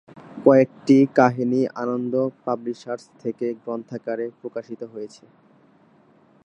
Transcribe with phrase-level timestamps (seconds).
[0.45, 2.13] কয়েকটি কাহিনী আনন্দ
[2.45, 5.23] পাবলিশার্স থেকে গ্রন্থাকারে প্রকাশিত হয়েছে।